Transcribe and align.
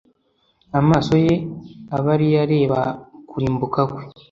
amaso 0.79 1.13
ye 1.25 1.33
abe 1.95 2.09
ari 2.15 2.25
yo 2.33 2.37
areba 2.43 2.79
kurimbuka 3.29 3.79
kwe 3.91 4.03